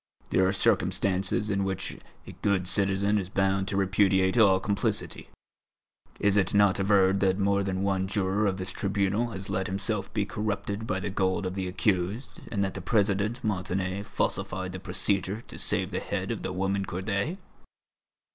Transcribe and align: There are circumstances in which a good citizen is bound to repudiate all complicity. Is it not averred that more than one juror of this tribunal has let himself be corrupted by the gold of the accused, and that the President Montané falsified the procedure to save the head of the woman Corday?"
There 0.31 0.47
are 0.47 0.51
circumstances 0.51 1.51
in 1.51 1.63
which 1.63 1.99
a 2.25 2.31
good 2.41 2.67
citizen 2.67 3.19
is 3.19 3.29
bound 3.29 3.67
to 3.67 3.77
repudiate 3.77 4.35
all 4.35 4.59
complicity. 4.59 5.29
Is 6.19 6.37
it 6.37 6.55
not 6.55 6.79
averred 6.79 7.19
that 7.19 7.37
more 7.37 7.61
than 7.61 7.83
one 7.83 8.07
juror 8.07 8.47
of 8.47 8.57
this 8.57 8.71
tribunal 8.71 9.29
has 9.29 9.47
let 9.47 9.67
himself 9.67 10.11
be 10.11 10.25
corrupted 10.25 10.87
by 10.87 10.99
the 11.01 11.11
gold 11.11 11.45
of 11.45 11.53
the 11.53 11.67
accused, 11.67 12.31
and 12.51 12.63
that 12.63 12.73
the 12.73 12.81
President 12.81 13.43
Montané 13.43 14.03
falsified 14.03 14.71
the 14.71 14.79
procedure 14.79 15.41
to 15.47 15.59
save 15.59 15.91
the 15.91 15.99
head 15.99 16.31
of 16.31 16.41
the 16.41 16.51
woman 16.51 16.83
Corday?" 16.83 17.37